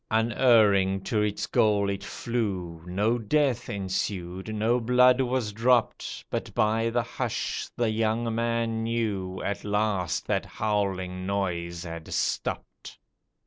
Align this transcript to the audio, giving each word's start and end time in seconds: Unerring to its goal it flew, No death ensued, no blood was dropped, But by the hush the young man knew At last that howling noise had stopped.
Unerring 0.09 0.99
to 1.01 1.21
its 1.21 1.45
goal 1.45 1.87
it 1.87 2.03
flew, 2.03 2.81
No 2.87 3.19
death 3.19 3.69
ensued, 3.69 4.51
no 4.51 4.79
blood 4.79 5.21
was 5.21 5.53
dropped, 5.53 6.25
But 6.31 6.51
by 6.55 6.89
the 6.89 7.03
hush 7.03 7.69
the 7.75 7.89
young 7.91 8.33
man 8.33 8.81
knew 8.81 9.43
At 9.43 9.63
last 9.63 10.25
that 10.25 10.43
howling 10.47 11.27
noise 11.27 11.83
had 11.83 12.11
stopped. 12.11 12.97